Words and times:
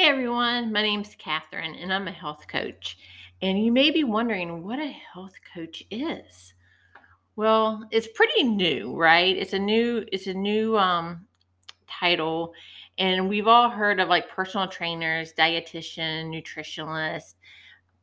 Hey 0.00 0.08
everyone, 0.08 0.72
my 0.72 0.80
name's 0.80 1.14
Catherine 1.18 1.74
and 1.74 1.92
I'm 1.92 2.08
a 2.08 2.10
health 2.10 2.48
coach. 2.48 2.96
And 3.42 3.62
you 3.62 3.70
may 3.70 3.90
be 3.90 4.02
wondering 4.02 4.64
what 4.64 4.78
a 4.78 4.86
health 5.12 5.34
coach 5.54 5.84
is. 5.90 6.54
Well, 7.36 7.86
it's 7.90 8.08
pretty 8.14 8.44
new, 8.44 8.96
right? 8.96 9.36
It's 9.36 9.52
a 9.52 9.58
new 9.58 10.06
it's 10.10 10.26
a 10.26 10.32
new 10.32 10.78
um 10.78 11.26
title 11.86 12.54
and 12.96 13.28
we've 13.28 13.46
all 13.46 13.68
heard 13.68 14.00
of 14.00 14.08
like 14.08 14.30
personal 14.30 14.68
trainers, 14.68 15.34
dietitian, 15.34 16.30
nutritionist, 16.30 17.34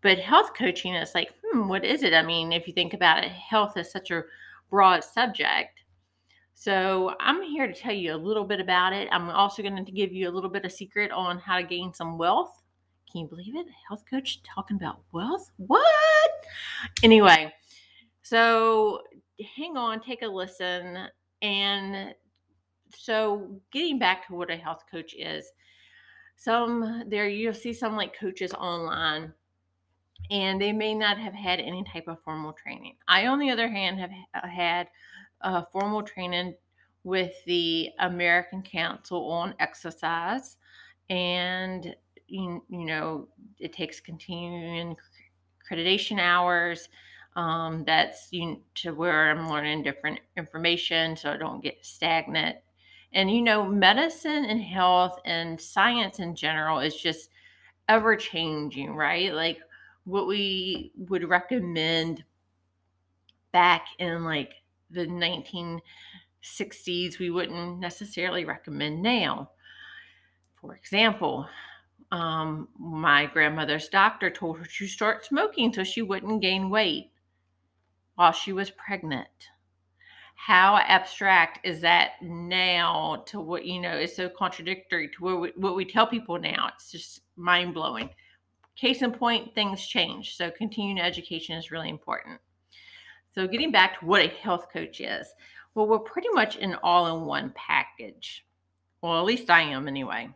but 0.01 0.19
health 0.19 0.51
coaching 0.55 0.93
is 0.93 1.15
like, 1.15 1.33
hmm, 1.43 1.67
what 1.67 1.83
is 1.83 2.03
it? 2.03 2.13
I 2.13 2.21
mean, 2.21 2.51
if 2.51 2.67
you 2.67 2.73
think 2.73 2.93
about 2.93 3.23
it, 3.23 3.31
health 3.31 3.75
is 3.75 3.89
such 3.89 4.11
a 4.11 4.21
broad 4.69 5.03
subject. 5.03 5.81
So, 6.59 7.13
I'm 7.19 7.43
here 7.43 7.67
to 7.67 7.73
tell 7.73 7.93
you 7.93 8.15
a 8.15 8.17
little 8.17 8.43
bit 8.43 8.59
about 8.59 8.91
it. 8.91 9.07
I'm 9.11 9.29
also 9.29 9.61
going 9.61 9.85
to 9.85 9.91
give 9.91 10.11
you 10.11 10.27
a 10.27 10.31
little 10.31 10.49
bit 10.49 10.65
of 10.65 10.71
secret 10.71 11.11
on 11.11 11.37
how 11.37 11.57
to 11.57 11.63
gain 11.63 11.93
some 11.93 12.17
wealth. 12.17 12.63
Can 13.11 13.21
you 13.21 13.27
believe 13.27 13.55
it? 13.55 13.67
Health 13.87 14.03
coach 14.09 14.41
talking 14.41 14.75
about 14.75 15.01
wealth? 15.11 15.51
What? 15.57 16.31
Anyway, 17.03 17.53
so 18.23 19.03
hang 19.55 19.77
on, 19.77 20.01
take 20.01 20.23
a 20.23 20.27
listen. 20.27 21.07
And 21.43 22.15
so, 22.89 23.61
getting 23.71 23.99
back 23.99 24.25
to 24.25 24.33
what 24.33 24.49
a 24.49 24.57
health 24.57 24.81
coach 24.89 25.13
is, 25.13 25.51
some 26.37 27.03
there 27.07 27.29
you'll 27.29 27.53
see 27.53 27.71
some 27.71 27.95
like 27.95 28.19
coaches 28.19 28.51
online 28.53 29.31
and 30.31 30.59
they 30.59 30.71
may 30.71 30.95
not 30.95 31.19
have 31.19 31.35
had 31.35 31.59
any 31.59 31.83
type 31.83 32.07
of 32.07 32.21
formal 32.23 32.53
training. 32.53 32.95
I, 33.07 33.27
on 33.27 33.37
the 33.37 33.51
other 33.51 33.69
hand, 33.69 33.99
have 33.99 34.11
uh, 34.33 34.47
had 34.47 34.87
uh, 35.41 35.63
formal 35.71 36.03
training 36.03 36.55
with 37.03 37.33
the 37.45 37.89
American 37.99 38.61
Council 38.61 39.31
on 39.31 39.53
Exercise, 39.59 40.57
and 41.09 41.95
you, 42.27 42.63
you 42.69 42.85
know 42.85 43.27
it 43.59 43.73
takes 43.73 43.99
continuing 43.99 44.95
accreditation 45.63 46.19
hours. 46.19 46.89
Um, 47.35 47.83
that's 47.85 48.29
you, 48.31 48.61
to 48.75 48.93
where 48.93 49.29
I'm 49.29 49.49
learning 49.49 49.83
different 49.83 50.19
information, 50.37 51.15
so 51.15 51.31
I 51.31 51.37
don't 51.37 51.63
get 51.63 51.85
stagnant. 51.85 52.57
And 53.13 53.31
you 53.31 53.41
know, 53.41 53.65
medicine 53.65 54.45
and 54.45 54.61
health 54.61 55.19
and 55.25 55.59
science 55.59 56.19
in 56.19 56.35
general 56.35 56.79
is 56.79 56.95
just 56.95 57.29
ever 57.87 58.15
changing, 58.15 58.95
right? 58.95 59.33
Like 59.33 59.59
what 60.03 60.27
we 60.27 60.91
would 61.09 61.27
recommend 61.29 62.23
back 63.51 63.87
in 63.99 64.23
like 64.23 64.53
the 64.89 65.05
1960s, 65.05 67.19
we 67.19 67.29
wouldn't 67.29 67.79
necessarily 67.79 68.45
recommend 68.45 69.01
now. 69.01 69.51
For 70.61 70.75
example, 70.75 71.47
um, 72.11 72.69
my 72.79 73.25
grandmother's 73.25 73.89
doctor 73.89 74.29
told 74.29 74.59
her 74.59 74.65
to 74.65 74.87
start 74.87 75.25
smoking 75.25 75.73
so 75.73 75.83
she 75.83 76.01
wouldn't 76.01 76.41
gain 76.41 76.69
weight 76.69 77.11
while 78.15 78.31
she 78.31 78.53
was 78.53 78.69
pregnant. 78.71 79.27
How 80.35 80.77
abstract 80.77 81.65
is 81.65 81.81
that 81.81 82.11
now 82.21 83.23
to 83.27 83.39
what 83.39 83.65
you 83.65 83.81
know 83.81 83.97
is 83.97 84.15
so 84.15 84.29
contradictory 84.29 85.09
to 85.09 85.23
what 85.23 85.41
we, 85.41 85.51
what 85.55 85.75
we 85.75 85.83
tell 85.83 86.07
people 86.07 86.39
now? 86.39 86.69
It's 86.73 86.91
just 86.91 87.21
mind 87.35 87.73
blowing. 87.73 88.09
Case 88.75 89.01
in 89.01 89.11
point, 89.11 89.55
things 89.55 89.85
change. 89.85 90.35
So, 90.35 90.51
continuing 90.51 91.01
education 91.01 91.57
is 91.57 91.71
really 91.71 91.89
important. 91.89 92.39
So, 93.37 93.47
getting 93.47 93.71
back 93.71 93.99
to 93.99 94.05
what 94.07 94.25
a 94.25 94.29
health 94.29 94.65
coach 94.73 94.99
is, 94.99 95.31
well, 95.75 95.87
we're 95.87 95.99
pretty 95.99 96.29
much 96.33 96.57
an 96.57 96.75
all 96.81 97.15
in 97.15 97.27
one 97.27 97.53
package. 97.55 98.43
Well, 99.03 99.19
at 99.19 99.25
least 99.25 99.51
I 99.51 99.61
am 99.61 99.87
anyway. 99.87 100.29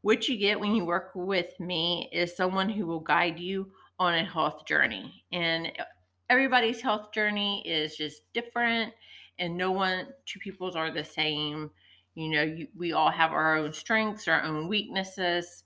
What 0.00 0.28
you 0.28 0.36
get 0.36 0.58
when 0.58 0.74
you 0.74 0.84
work 0.84 1.12
with 1.14 1.60
me 1.60 2.10
is 2.12 2.36
someone 2.36 2.68
who 2.68 2.86
will 2.86 2.98
guide 2.98 3.38
you 3.38 3.70
on 4.00 4.14
a 4.14 4.24
health 4.24 4.66
journey. 4.66 5.24
And 5.30 5.68
uh, 5.78 5.84
everybody's 6.28 6.80
health 6.80 7.12
journey 7.12 7.62
is 7.64 7.96
just 7.96 8.22
different, 8.32 8.92
and 9.38 9.56
no 9.56 9.70
one, 9.70 10.08
two 10.26 10.40
people's 10.40 10.74
are 10.74 10.90
the 10.90 11.04
same. 11.04 11.70
You 12.16 12.30
know, 12.30 12.42
you, 12.42 12.66
we 12.76 12.94
all 12.94 13.12
have 13.12 13.30
our 13.30 13.56
own 13.56 13.72
strengths, 13.72 14.26
our 14.26 14.42
own 14.42 14.66
weaknesses, 14.66 15.62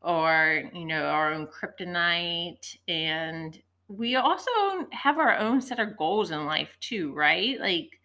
or, 0.00 0.70
you 0.72 0.86
know, 0.86 1.04
our 1.04 1.34
own 1.34 1.48
kryptonite. 1.48 2.78
And 2.88 3.60
we 3.88 4.16
also 4.16 4.50
have 4.92 5.18
our 5.18 5.36
own 5.38 5.60
set 5.60 5.78
of 5.78 5.96
goals 5.96 6.30
in 6.30 6.46
life, 6.46 6.76
too, 6.80 7.12
right? 7.14 7.58
Like 7.58 7.98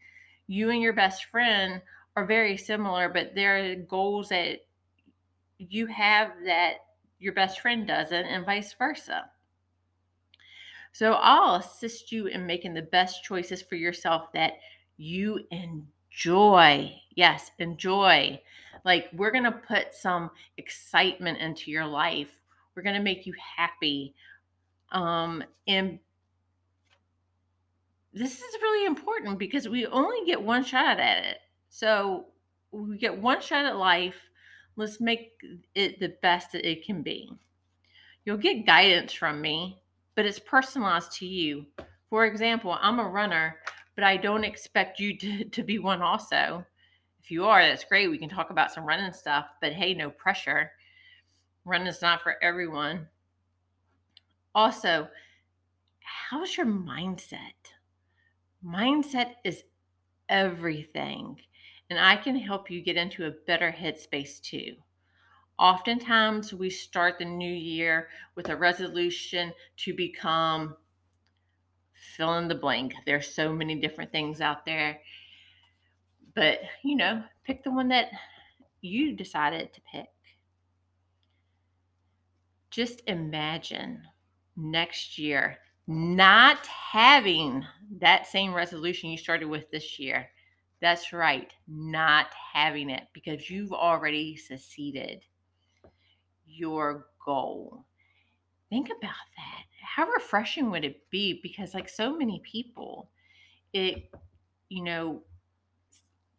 you 0.48 0.70
and 0.70 0.82
your 0.82 0.94
best 0.94 1.26
friend 1.26 1.82
are 2.16 2.26
very 2.26 2.58
similar, 2.58 3.10
but 3.10 3.36
there 3.36 3.58
are 3.58 3.76
goals 3.76 4.30
that 4.30 4.66
you 5.58 5.86
have 5.88 6.32
that 6.46 6.76
your 7.20 7.34
best 7.34 7.60
friend 7.62 7.88
doesn't, 7.88 8.26
and 8.26 8.46
vice 8.46 8.74
versa. 8.74 9.30
So 10.92 11.14
I'll 11.14 11.56
assist 11.56 12.12
you 12.12 12.28
in 12.28 12.46
making 12.46 12.74
the 12.74 12.82
best 12.84 13.24
choices 13.24 13.62
for 13.62 13.76
yourself 13.76 14.32
that 14.34 14.54
you 14.98 15.40
enjoy. 15.52 16.94
Yes, 17.16 17.52
enjoy. 17.60 18.40
Like 18.86 19.10
we're 19.14 19.32
going 19.32 19.46
to 19.46 19.52
put 19.52 19.94
some 19.94 20.30
excitement 20.58 21.40
into 21.40 21.72
your 21.72 21.86
life. 21.86 22.40
We're 22.76 22.84
going 22.84 22.96
to 22.96 23.02
make 23.02 23.26
you 23.26 23.34
happy. 23.58 24.14
Um 24.94 25.44
and 25.68 26.00
this 28.14 28.34
is 28.34 28.62
really 28.62 28.86
important 28.86 29.40
because 29.40 29.68
we 29.68 29.88
only 29.88 30.26
get 30.26 30.42
one 30.42 30.64
shot 30.64 31.00
at 31.00 31.26
it. 31.26 31.38
So 31.70 32.28
we 32.72 32.98
get 32.98 33.18
one 33.18 33.42
shot 33.42 33.66
at 33.66 33.78
life. 33.78 34.16
Let's 34.76 35.02
make 35.02 35.32
it 35.76 36.00
the 36.00 36.16
best 36.22 36.52
that 36.52 36.70
it 36.70 36.86
can 36.86 37.02
be. 37.02 37.32
You'll 38.26 38.38
get 38.38 38.66
guidance 38.66 39.14
from 39.14 39.42
me, 39.42 39.82
but 40.16 40.26
it's 40.26 40.40
personalized 40.40 41.12
to 41.14 41.26
you. 41.26 41.66
For 42.10 42.26
example, 42.26 42.78
I'm 42.80 43.00
a 43.00 43.10
runner, 43.10 43.58
but 43.96 44.04
I 44.04 44.18
don't 44.18 44.44
expect 44.44 45.00
you 45.00 45.18
to, 45.20 45.46
to 45.46 45.64
be 45.64 45.80
one 45.80 46.02
also. 46.02 46.66
If 47.22 47.32
you 47.32 47.46
are, 47.46 47.66
that's 47.66 47.86
great. 47.86 48.10
We 48.10 48.18
can 48.18 48.30
talk 48.30 48.50
about 48.50 48.72
some 48.72 48.86
running 48.86 49.14
stuff, 49.14 49.48
but 49.62 49.74
hey, 49.74 49.94
no 49.94 50.10
pressure. 50.10 50.72
Running's 51.66 52.02
not 52.02 52.22
for 52.22 52.36
everyone. 52.44 53.08
Also, 54.56 55.10
how's 56.02 56.58
your 56.58 56.66
mindset? 56.66 57.54
Mindset 58.66 59.36
is 59.44 59.64
everything, 60.30 61.42
and 61.90 62.00
I 62.00 62.16
can 62.18 62.36
help 62.36 62.72
you 62.72 62.82
get 62.82 62.98
into 62.98 63.26
a 63.26 63.32
better 63.32 63.72
headspace 63.72 64.42
too. 64.42 64.78
Oftentimes, 65.60 66.54
we 66.54 66.70
start 66.70 67.20
the 67.20 67.26
new 67.26 67.54
year 67.54 68.10
with 68.36 68.50
a 68.50 68.56
resolution 68.58 69.54
to 69.78 69.94
become 69.94 70.78
fill 71.94 72.38
in 72.38 72.48
the 72.48 72.56
blank. 72.56 72.94
There's 73.06 73.34
so 73.34 73.54
many 73.54 73.80
different 73.80 74.12
things 74.12 74.42
out 74.42 74.66
there, 74.66 75.02
but 76.36 76.60
you 76.84 76.96
know, 76.96 77.24
pick 77.44 77.64
the 77.64 77.72
one 77.72 77.90
that 77.90 78.10
you 78.82 79.16
decided 79.16 79.74
to 79.74 79.82
pick. 79.82 80.10
Just 82.72 83.02
imagine 83.08 84.04
next 84.56 85.18
year 85.18 85.58
not 85.88 86.66
having 86.68 87.66
that 88.00 88.28
same 88.28 88.54
resolution 88.54 89.10
you 89.10 89.18
started 89.18 89.48
with 89.48 89.70
this 89.72 90.00
year. 90.00 90.30
That's 90.82 91.14
right, 91.14 91.52
not 91.68 92.28
having 92.54 92.90
it 92.90 93.04
because 93.14 93.50
you've 93.50 93.74
already 93.74 94.36
succeeded 94.36 95.26
your 96.46 97.08
goal. 97.26 97.86
Think 98.70 98.88
about 98.88 99.12
that. 99.38 99.64
How 99.82 100.08
refreshing 100.08 100.72
would 100.72 100.84
it 100.84 101.10
be? 101.10 101.40
Because, 101.44 101.74
like 101.74 101.88
so 101.88 102.18
many 102.18 102.42
people, 102.44 103.10
it, 103.72 104.12
you 104.70 104.84
know, 104.84 105.22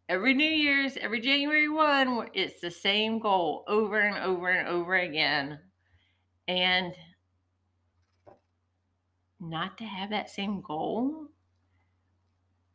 every 0.09 0.33
New 0.33 0.43
Year's, 0.43 0.97
every 0.97 1.21
January 1.21 1.69
1, 1.69 2.29
it's 2.33 2.59
the 2.61 2.71
same 2.71 3.19
goal 3.19 3.63
over 3.67 3.99
and 3.99 4.17
over 4.17 4.49
and 4.49 4.67
over 4.67 4.95
again. 4.95 5.59
And 6.47 6.93
not 9.49 9.77
to 9.77 9.83
have 9.83 10.09
that 10.09 10.29
same 10.29 10.61
goal 10.61 11.29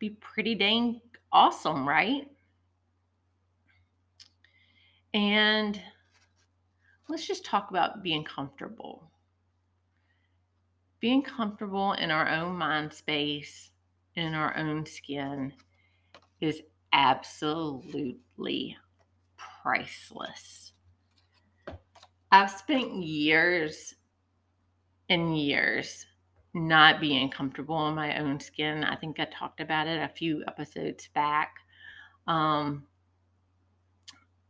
be 0.01 0.11
pretty 0.11 0.55
dang 0.57 1.01
awesome, 1.31 1.87
right? 1.87 2.27
And 5.13 5.81
let's 7.09 7.27
just 7.27 7.45
talk 7.45 7.71
about 7.71 8.03
being 8.03 8.25
comfortable. 8.25 9.11
Being 11.01 11.23
comfortable 11.23 11.93
in 11.93 12.11
our 12.11 12.29
own 12.29 12.57
mind 12.57 12.93
space, 12.93 13.71
in 14.17 14.35
our 14.35 14.57
own 14.57 14.87
skin, 14.87 15.53
is 16.41 16.63
absolutely 16.93 18.77
priceless. 19.37 20.73
I've 22.33 22.51
spent 22.51 22.95
years 22.95 23.95
and 25.09 25.37
years 25.37 26.07
not 26.55 27.01
being 27.01 27.31
comfortable 27.31 27.89
in 27.89 27.95
my 27.95 28.19
own 28.19 28.41
skin. 28.41 28.85
I 28.85 28.97
think 28.97 29.21
I 29.21 29.27
talked 29.27 29.61
about 29.61 29.87
it 29.87 30.03
a 30.03 30.09
few 30.09 30.43
episodes 30.47 31.09
back. 31.15 31.55
Um, 32.27 32.85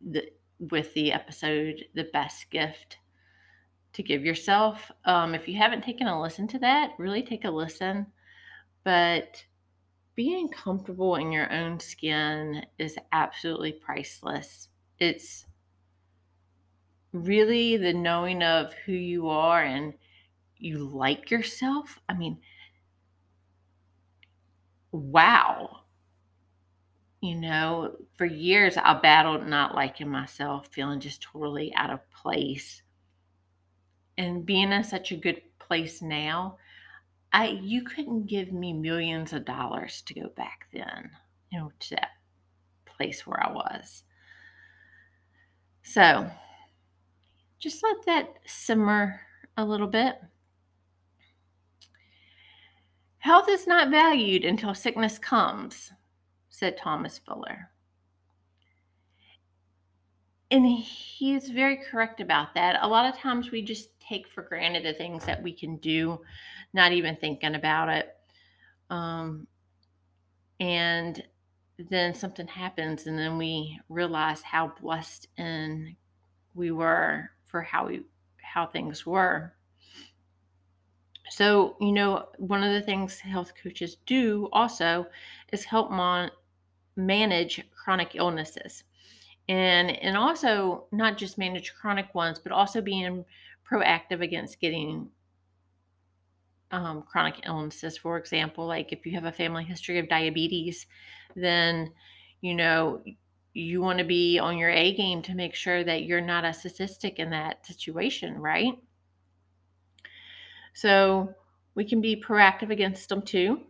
the, 0.01 0.25
with 0.59 0.93
the 0.95 1.13
episode, 1.13 1.85
The 1.95 2.09
Best 2.13 2.51
Gift 2.51 2.99
to 3.93 4.03
Give 4.03 4.25
Yourself. 4.25 4.91
Um, 5.05 5.35
if 5.35 5.49
you 5.49 5.57
haven't 5.57 5.83
taken 5.83 6.07
a 6.07 6.21
listen 6.21 6.47
to 6.49 6.59
that, 6.61 6.93
really 6.99 7.23
take 7.23 7.45
a 7.45 7.51
listen. 7.51 8.07
But 8.85 9.45
being 10.15 10.49
comfortable 10.49 11.17
in 11.17 11.33
your 11.33 11.53
own 11.53 11.81
skin 11.81 12.65
is 12.79 12.97
absolutely 13.13 13.73
priceless. 13.73 14.69
It's 14.99 15.47
really 17.13 17.77
the 17.77 17.93
knowing 17.93 18.43
of 18.43 18.73
who 18.85 18.93
you 18.93 19.29
are 19.29 19.63
and 19.63 19.95
you 20.61 20.79
like 20.79 21.31
yourself. 21.31 22.01
I 22.09 22.15
mean, 22.15 22.39
wow. 24.93 25.81
You 27.21 27.37
know, 27.37 27.97
for 28.17 28.25
years 28.25 28.77
I 28.77 28.99
battled 28.99 29.47
not 29.47 29.75
liking 29.75 30.09
myself, 30.09 30.69
feeling 30.69 31.01
just 31.01 31.23
totally 31.23 31.73
out 31.75 31.91
of 31.91 32.11
place. 32.11 32.83
And 34.17 34.45
being 34.45 34.73
in 34.73 34.85
such 34.85 35.13
a 35.13 35.17
good 35.17 35.43
place 35.59 36.03
now, 36.03 36.57
I 37.33 37.49
you 37.63 37.83
couldn't 37.83 38.27
give 38.27 38.53
me 38.53 38.73
millions 38.73 39.33
of 39.33 39.45
dollars 39.45 40.03
to 40.03 40.15
go 40.15 40.29
back 40.37 40.67
then, 40.73 41.11
you 41.51 41.59
know, 41.59 41.73
to 41.79 41.91
that 41.97 42.11
place 42.87 43.27
where 43.27 43.43
I 43.43 43.53
was. 43.53 44.03
So 45.83 46.31
just 47.59 47.83
let 47.83 47.97
that 48.07 48.35
simmer 48.47 49.21
a 49.57 49.65
little 49.65 49.87
bit. 49.87 50.21
Health 53.21 53.49
is 53.49 53.67
not 53.67 53.91
valued 53.91 54.45
until 54.45 54.75
sickness 54.75 55.19
comes, 55.19 55.93
said 56.49 56.77
Thomas 56.77 57.19
Fuller. 57.19 57.71
And 60.51 60.67
he 60.67 61.35
is 61.35 61.51
very 61.51 61.77
correct 61.77 62.21
about 62.21 62.55
that. 62.55 62.83
A 62.83 62.89
lot 62.89 63.13
of 63.13 63.21
times 63.21 63.51
we 63.51 63.63
just 63.63 63.91
take 64.01 64.27
for 64.27 64.43
granted 64.43 64.85
the 64.85 64.95
things 64.95 65.25
that 65.27 65.43
we 65.43 65.53
can 65.53 65.77
do, 65.77 66.21
not 66.73 66.93
even 66.93 67.15
thinking 67.15 67.55
about 67.55 67.89
it. 67.91 68.17
Um, 68.89 69.47
and 70.59 71.23
then 71.79 72.15
something 72.15 72.49
happens, 72.49 73.07
and 73.07 73.19
then 73.19 73.39
we 73.39 73.79
realize 73.89 74.43
how 74.43 74.73
blessed 74.81 75.29
and 75.37 75.95
we 76.55 76.71
were 76.71 77.31
for 77.45 77.63
how 77.63 77.87
we 77.87 78.03
how 78.43 78.67
things 78.67 79.07
were. 79.07 79.55
So, 81.31 81.77
you 81.81 81.93
know, 81.93 82.29
one 82.39 82.63
of 82.65 82.73
the 82.73 82.83
things 82.83 83.21
health 83.21 83.53
coaches 83.63 83.97
do 84.07 84.49
also 84.53 85.07
is 85.53 85.65
help 85.65 85.91
mon- 85.91 86.31
manage 86.97 87.65
chronic 87.73 88.17
illnesses. 88.17 88.85
And 89.49 89.91
and 89.91 90.17
also 90.17 90.87
not 90.93 91.19
just 91.19 91.39
manage 91.39 91.75
chronic 91.75 92.15
ones, 92.15 92.39
but 92.39 92.53
also 92.53 92.81
being 92.83 93.25
proactive 93.69 94.23
against 94.23 94.61
getting 94.61 95.11
um, 96.71 97.03
chronic 97.03 97.41
illnesses. 97.47 97.97
For 97.99 98.17
example, 98.19 98.67
like 98.67 98.93
if 98.93 99.07
you 99.07 99.13
have 99.13 99.25
a 99.25 99.33
family 99.33 99.65
history 99.65 99.99
of 99.99 100.09
diabetes, 100.09 100.87
then 101.37 101.93
you 102.41 102.55
know 102.55 103.03
you 103.55 103.81
want 103.81 103.99
to 103.99 104.05
be 104.05 104.39
on 104.39 104.57
your 104.59 104.71
A 104.71 104.95
game 104.95 105.23
to 105.23 105.35
make 105.35 105.55
sure 105.55 105.83
that 105.85 106.05
you're 106.05 106.21
not 106.21 106.45
a 106.45 106.53
statistic 106.53 107.19
in 107.19 107.31
that 107.31 107.67
situation, 107.67 108.39
right? 108.39 108.75
So 110.75 111.35
we 111.75 111.85
can 111.85 112.01
be 112.01 112.21
proactive 112.21 112.71
against 112.71 113.09
them 113.09 113.23
too. 113.23 113.61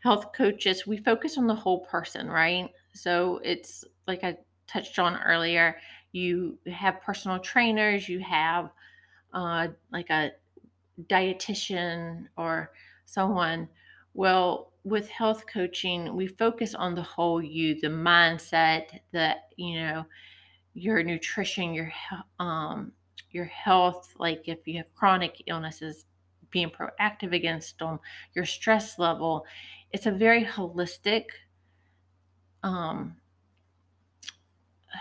Health 0.00 0.32
coaches, 0.32 0.86
we 0.86 0.96
focus 0.98 1.38
on 1.38 1.46
the 1.46 1.54
whole 1.54 1.80
person, 1.86 2.28
right? 2.28 2.70
So 2.94 3.40
it's 3.44 3.84
like 4.06 4.24
I 4.24 4.38
touched 4.66 4.98
on 4.98 5.16
earlier, 5.22 5.76
you 6.12 6.58
have 6.72 7.02
personal 7.02 7.38
trainers, 7.38 8.08
you 8.08 8.20
have 8.20 8.70
uh, 9.32 9.68
like 9.92 10.10
a 10.10 10.32
dietitian 11.06 12.26
or 12.36 12.72
someone. 13.06 13.68
Well, 14.14 14.72
with 14.84 15.08
health 15.10 15.44
coaching, 15.52 16.14
we 16.14 16.26
focus 16.26 16.74
on 16.74 16.94
the 16.94 17.02
whole 17.02 17.42
you, 17.42 17.78
the 17.80 17.88
mindset, 17.88 19.00
the 19.12 19.36
you 19.56 19.80
know, 19.80 20.06
your 20.74 21.02
nutrition, 21.02 21.74
your 21.74 21.92
um, 22.38 22.92
your 23.30 23.46
health. 23.46 24.14
Like 24.18 24.42
if 24.46 24.66
you 24.66 24.76
have 24.78 24.94
chronic 24.94 25.42
illnesses, 25.46 26.04
being 26.50 26.70
proactive 26.70 27.34
against 27.34 27.78
them, 27.78 28.00
your 28.34 28.46
stress 28.46 28.98
level. 28.98 29.44
It's 29.92 30.06
a 30.06 30.10
very 30.10 30.44
holistic, 30.44 31.24
um, 32.62 33.16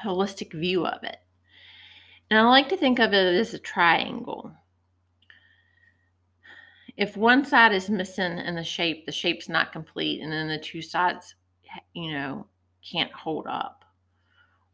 holistic 0.04 0.52
view 0.54 0.86
of 0.86 1.04
it. 1.04 1.18
And 2.30 2.38
I 2.38 2.44
like 2.44 2.70
to 2.70 2.78
think 2.78 3.00
of 3.00 3.14
it 3.14 3.36
as 3.36 3.54
a 3.54 3.60
triangle 3.60 4.52
if 6.98 7.16
one 7.16 7.46
side 7.46 7.74
is 7.74 7.90
missing 7.90 8.40
in 8.40 8.56
the 8.56 8.64
shape, 8.64 9.06
the 9.06 9.12
shape's 9.12 9.48
not 9.48 9.72
complete, 9.72 10.22
and 10.22 10.32
then 10.32 10.48
the 10.48 10.58
two 10.58 10.82
sides, 10.82 11.36
you 11.94 12.12
know, 12.12 12.48
can't 12.84 13.12
hold 13.12 13.46
up. 13.48 13.86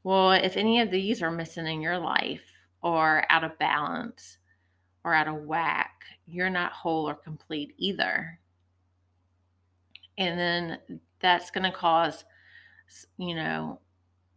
Well, 0.04 0.32
if 0.32 0.56
any 0.56 0.80
of 0.80 0.90
these 0.90 1.22
are 1.22 1.32
missing 1.32 1.68
in 1.68 1.82
your 1.82 2.00
life 2.00 2.53
or 2.84 3.24
out 3.30 3.44
of 3.44 3.58
balance 3.58 4.38
or 5.04 5.14
out 5.14 5.28
of 5.28 5.44
whack, 5.44 6.04
you're 6.28 6.50
not 6.50 6.72
whole 6.72 7.10
or 7.10 7.16
complete 7.16 7.74
either. 7.78 8.40
And 10.18 10.38
then 10.38 11.00
that's 11.20 11.50
going 11.50 11.64
to 11.64 11.76
cause, 11.76 12.26
you 13.18 13.36
know, 13.36 13.80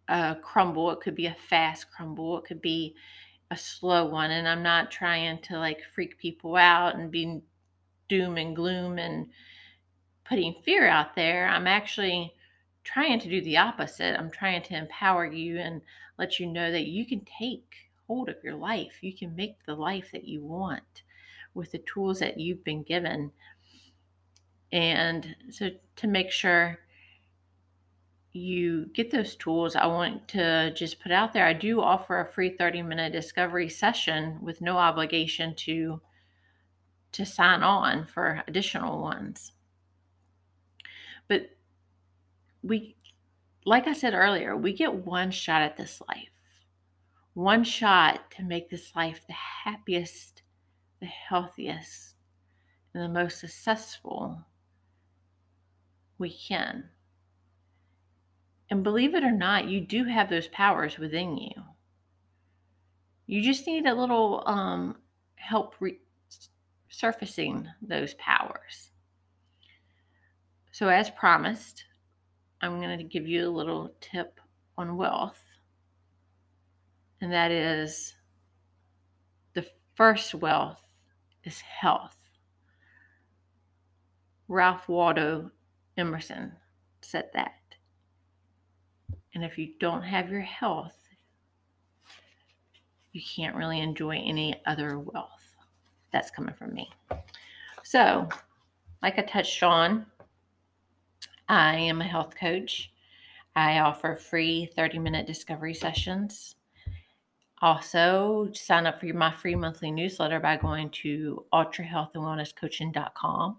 a 0.09 0.37
crumble. 0.41 0.91
It 0.93 1.01
could 1.01 1.15
be 1.15 1.27
a 1.27 1.37
fast 1.49 1.91
crumble. 1.91 2.39
It 2.39 2.45
could 2.45 2.63
be 2.63 2.95
a 3.51 3.57
slow 3.57 4.07
one. 4.07 4.31
And 4.31 4.49
I'm 4.49 4.63
not 4.63 4.91
trying 4.91 5.41
to 5.43 5.59
like 5.59 5.83
freak 5.95 6.19
people 6.19 6.57
out 6.57 6.95
and 6.95 7.11
be 7.11 7.43
doom 8.09 8.37
and 8.39 8.57
gloom 8.57 8.99
and 8.99 9.27
putting 10.25 10.55
fear 10.65 10.89
out 10.89 11.15
there. 11.15 11.49
I'm 11.49 11.67
actually 11.67 12.33
trying 12.85 13.19
to 13.21 13.29
do 13.29 13.41
the 13.43 13.57
opposite. 13.57 14.19
I'm 14.19 14.31
trying 14.31 14.63
to 14.63 14.77
empower 14.77 15.27
you 15.27 15.59
and 15.59 15.83
let 16.19 16.39
you 16.41 16.47
know 16.47 16.71
that 16.71 16.87
you 16.87 17.05
can 17.05 17.27
take 17.39 17.75
hold 18.07 18.29
of 18.29 18.37
your 18.43 18.55
life. 18.55 18.99
You 19.03 19.13
can 19.13 19.35
make 19.35 19.65
the 19.65 19.75
life 19.75 20.11
that 20.13 20.27
you 20.27 20.43
want 20.43 21.03
with 21.55 21.73
the 21.73 21.79
tools 21.79 22.21
that 22.21 22.39
you've 22.39 22.65
been 22.65 22.83
given. 22.83 23.33
And 24.73 25.35
so 25.51 25.71
to 25.97 26.07
make 26.07 26.31
sure 26.31 26.79
you 28.33 28.87
get 28.93 29.11
those 29.11 29.35
tools, 29.37 29.75
I 29.77 29.87
want 29.87 30.29
to 30.29 30.73
just 30.75 31.01
put 31.01 31.11
out 31.11 31.33
there 31.33 31.47
I 31.47 31.53
do 31.55 31.81
offer 31.81 32.21
a 32.21 32.27
free 32.27 32.51
30 32.51 32.83
minute 32.83 33.13
discovery 33.13 33.69
session 33.69 34.39
with 34.43 34.61
no 34.61 34.77
obligation 34.77 35.55
to 35.57 36.01
to 37.13 37.25
sign 37.25 37.63
on 37.63 38.05
for 38.05 38.43
additional 38.47 39.01
ones. 39.01 39.53
But 41.29 41.57
we, 42.63 42.95
like 43.65 43.87
I 43.87 43.95
said 43.95 44.13
earlier, 44.13 44.55
we 44.55 44.75
get 44.75 44.93
one 44.95 45.31
shot 45.31 45.63
at 45.63 45.79
this 45.79 46.03
life, 46.09 46.29
one 47.37 47.63
shot 47.63 48.31
to 48.31 48.43
make 48.43 48.71
this 48.71 48.97
life 48.97 49.21
the 49.27 49.35
happiest, 49.35 50.41
the 51.01 51.07
healthiest, 51.07 52.15
and 52.95 53.03
the 53.03 53.21
most 53.21 53.39
successful 53.39 54.41
we 56.17 56.31
can. 56.31 56.89
And 58.71 58.83
believe 58.83 59.15
it 59.15 59.23
or 59.23 59.33
not, 59.33 59.69
you 59.69 59.83
do 59.83 60.05
have 60.05 60.31
those 60.31 60.49
powers 60.49 60.97
within 60.97 61.37
you. 61.37 61.53
You 63.27 63.43
just 63.43 63.67
need 63.67 63.85
a 63.85 63.95
little 63.95 64.43
um, 64.47 64.97
help 65.35 65.75
re- 65.79 66.01
surfacing 66.89 67.69
those 67.83 68.15
powers. 68.15 68.93
So, 70.73 70.89
as 70.89 71.11
promised, 71.11 71.85
I'm 72.63 72.81
going 72.81 72.97
to 72.97 73.05
give 73.05 73.29
you 73.29 73.47
a 73.47 73.51
little 73.51 73.93
tip 74.01 74.41
on 74.79 74.97
wealth, 74.97 75.43
and 77.21 77.33
that 77.33 77.51
is 77.51 78.15
the 79.55 79.67
first 79.95 80.35
wealth 80.35 80.87
is 81.45 81.61
health. 81.61 82.17
Ralph 84.49 84.89
Waldo 84.89 85.51
Emerson 85.97 86.53
said 87.01 87.31
that. 87.35 87.53
And 89.35 89.45
if 89.45 89.59
you 89.59 89.73
don't 89.81 90.03
have 90.03 90.31
your 90.31 90.41
health, 90.41 90.97
you 93.13 93.21
can't 93.21 93.57
really 93.57 93.81
enjoy 93.81 94.17
any 94.17 94.61
other 94.67 94.99
wealth 94.99 95.57
that's 96.13 96.31
coming 96.31 96.55
from 96.55 96.75
me. 96.75 96.91
So, 97.83 98.29
like 99.03 99.19
I 99.19 99.23
touched 99.23 99.63
on, 99.63 100.07
I 101.49 101.77
am 101.77 102.01
a 102.01 102.05
health 102.05 102.35
coach. 102.39 102.93
I 103.55 103.79
offer 103.79 104.17
free 104.17 104.71
30 104.77 104.99
minute 104.99 105.27
discovery 105.27 105.75
sessions. 105.75 106.57
Also, 107.63 108.51
sign 108.53 108.87
up 108.87 109.01
for 109.01 109.07
my 109.07 109.33
free 109.33 109.55
monthly 109.55 109.91
newsletter 109.91 110.39
by 110.41 110.57
going 110.57 110.91
to 110.91 111.45
ultrahealthandwellnesscoaching.com. 111.53 113.59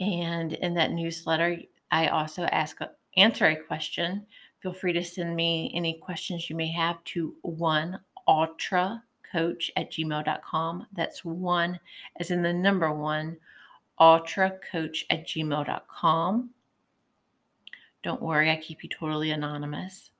And 0.00 0.52
in 0.52 0.74
that 0.74 0.92
newsletter, 0.92 1.58
I 1.90 2.08
also 2.08 2.44
ask 2.44 2.80
uh, 2.80 2.86
answer 3.16 3.46
a 3.46 3.56
question 3.56 4.26
Feel 4.60 4.72
free 4.72 4.92
to 4.92 5.04
send 5.04 5.36
me 5.36 5.70
any 5.72 5.98
questions 5.98 6.50
you 6.50 6.56
may 6.56 6.70
have 6.72 7.02
to 7.04 7.34
one 7.42 8.00
ultra 8.26 9.02
at 9.76 9.92
gmail.com. 9.92 10.86
That's 10.94 11.24
one 11.24 11.78
as 12.16 12.30
in 12.30 12.42
the 12.42 12.52
number 12.52 12.92
one 12.92 13.36
ultra 14.00 14.58
at 15.10 15.26
gmail.com. 15.26 16.50
Don't 18.02 18.22
worry, 18.22 18.50
I 18.50 18.56
keep 18.56 18.82
you 18.82 18.88
totally 18.88 19.32
anonymous. 19.32 20.10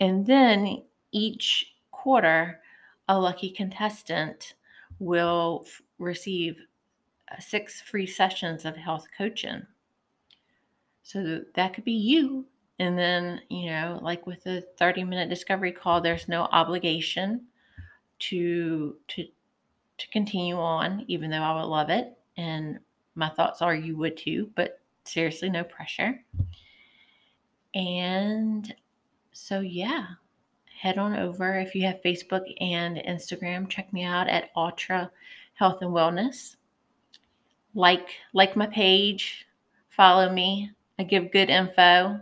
And 0.00 0.26
then 0.26 0.82
each 1.14 1.74
quarter, 1.92 2.60
a 3.08 3.18
lucky 3.18 3.48
contestant 3.50 4.54
will 4.98 5.62
f- 5.66 5.80
receive 5.98 6.56
uh, 7.32 7.38
six 7.38 7.80
free 7.80 8.06
sessions 8.06 8.64
of 8.64 8.76
health 8.76 9.06
coaching. 9.16 9.62
So 11.02 11.42
that 11.54 11.72
could 11.72 11.84
be 11.84 11.92
you. 11.92 12.46
And 12.80 12.98
then, 12.98 13.40
you 13.48 13.66
know, 13.66 14.00
like 14.02 14.26
with 14.26 14.42
the 14.42 14.62
30 14.78 15.04
minute 15.04 15.28
discovery 15.28 15.70
call, 15.72 16.00
there's 16.00 16.28
no 16.28 16.42
obligation 16.50 17.46
to 18.18 18.96
to 19.08 19.24
to 19.98 20.08
continue 20.08 20.56
on, 20.56 21.04
even 21.06 21.30
though 21.30 21.42
I 21.42 21.54
would 21.54 21.68
love 21.68 21.90
it. 21.90 22.18
And 22.36 22.80
my 23.14 23.28
thoughts 23.28 23.62
are 23.62 23.74
you 23.74 23.96
would 23.96 24.16
too, 24.16 24.50
but 24.56 24.80
seriously, 25.04 25.48
no 25.50 25.62
pressure. 25.62 26.24
And 27.74 28.74
so, 29.32 29.60
yeah, 29.60 30.06
head 30.84 30.98
on 30.98 31.16
over. 31.16 31.58
If 31.58 31.74
you 31.74 31.86
have 31.86 32.02
Facebook 32.04 32.44
and 32.60 32.98
Instagram, 32.98 33.70
check 33.70 33.90
me 33.90 34.04
out 34.04 34.28
at 34.28 34.50
Ultra 34.54 35.10
Health 35.54 35.80
and 35.80 35.92
Wellness. 35.92 36.56
Like 37.74 38.10
like 38.34 38.54
my 38.54 38.66
page, 38.66 39.46
follow 39.88 40.30
me. 40.30 40.70
I 40.98 41.04
give 41.04 41.32
good 41.32 41.48
info. 41.48 42.20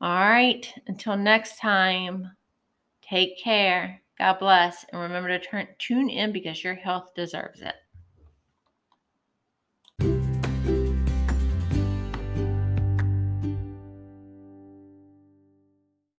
All 0.00 0.18
right, 0.28 0.66
until 0.88 1.16
next 1.16 1.60
time, 1.60 2.32
take 3.00 3.38
care. 3.38 4.02
God 4.18 4.40
bless. 4.40 4.84
And 4.92 5.00
remember 5.00 5.28
to 5.28 5.38
turn, 5.38 5.68
tune 5.78 6.10
in 6.10 6.32
because 6.32 6.64
your 6.64 6.74
health 6.74 7.14
deserves 7.14 7.60
it. 7.60 7.76